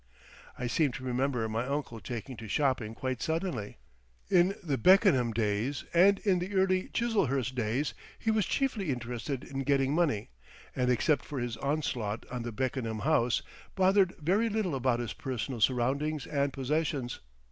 [0.57, 3.77] I seem to remember my uncle taking to shopping quite suddenly.
[4.31, 9.59] In the Beckenham days and in the early Chiselhurst days he was chiefly interested in
[9.59, 10.29] getting money,
[10.75, 13.43] and except for his onslaught on the Beckenham house,
[13.75, 17.19] bothered very little about his personal surroundings and possessions.